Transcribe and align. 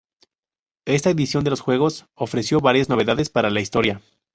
Esta 0.87 1.11
edición 1.11 1.43
de 1.43 1.51
los 1.51 1.61
Juegos 1.61 2.07
ofreció 2.15 2.59
varias 2.59 2.89
novedades 2.89 3.29
para 3.29 3.51
la 3.51 3.61
historia. 3.61 4.01